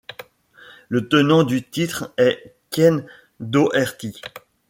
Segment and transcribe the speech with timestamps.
[0.89, 3.05] Le tenant du titre est Ken
[3.39, 4.19] Doherty.